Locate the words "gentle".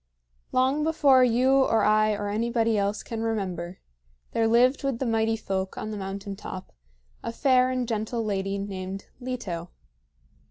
7.87-8.25